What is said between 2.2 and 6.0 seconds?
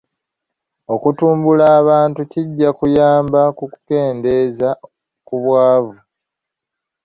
kijja kuyamba okukendeeza ku bwavu.